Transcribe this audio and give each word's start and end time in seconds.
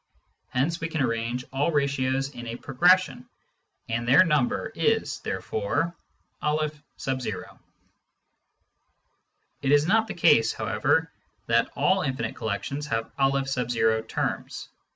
Hence 0.49 0.81
we 0.81 0.87
can 0.87 0.99
arrange 1.01 1.45
all 1.53 1.71
ratios 1.71 2.31
in 2.31 2.47
a 2.47 2.55
progression, 2.55 3.29
and 3.87 4.07
their 4.07 4.25
number 4.25 4.71
is 4.73 5.19
therefore 5.19 5.95
M. 6.41 7.21
It 9.61 9.71
is 9.71 9.85
not 9.85 10.07
the 10.07 10.15
case, 10.15 10.53
however, 10.53 11.11
that 11.45 11.69
all 11.75 12.01
infinite 12.01 12.35
collections 12.35 12.87
have 12.87 13.11
N 13.19 14.03
terms. 14.07 14.69